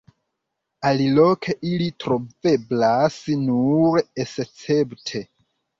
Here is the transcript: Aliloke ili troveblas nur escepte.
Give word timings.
Aliloke 0.91 1.55
ili 1.73 1.91
troveblas 2.05 3.21
nur 3.47 4.03
escepte. 4.27 5.25